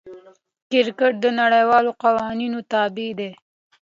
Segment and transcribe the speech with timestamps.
[0.71, 3.31] کرکټ د نړۍوالو قوانینو تابع دئ.